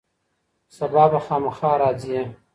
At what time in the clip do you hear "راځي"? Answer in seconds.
1.81-2.21